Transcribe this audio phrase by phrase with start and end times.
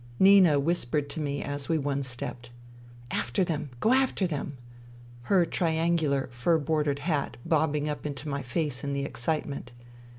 [0.17, 2.49] Nina whispered to me as we one stepped:"
[3.11, 4.57] After them I Go after them!
[4.89, 9.73] '* her triangular, fur bordered hat bobbing up into my face in the excitement.